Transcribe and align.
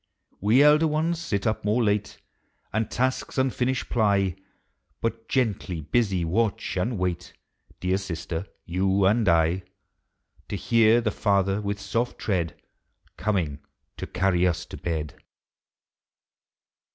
We, 0.39 0.63
elder 0.63 0.87
ones, 0.87 1.21
sit 1.21 1.45
up 1.45 1.63
more 1.63 1.83
late, 1.83 2.19
And 2.73 2.89
tasks 2.89 3.37
unfinished 3.37 3.87
ply, 3.91 4.35
But, 4.99 5.29
gently 5.29 5.81
busy, 5.81 6.25
watch 6.25 6.75
and 6.75 6.97
wait 6.97 7.33
Dear 7.79 7.97
sister, 7.97 8.47
you 8.65 9.05
and 9.05 9.29
I, 9.29 9.61
To 10.49 10.55
hear 10.55 11.01
the 11.01 11.11
Father, 11.11 11.61
with 11.61 11.79
soft 11.79 12.17
tread, 12.17 12.59
Coming 13.15 13.59
to 13.97 14.07
carry 14.07 14.47
us 14.47 14.65
to 14.65 14.77
bed. 14.77 15.21